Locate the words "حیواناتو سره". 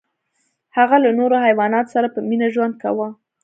1.45-2.07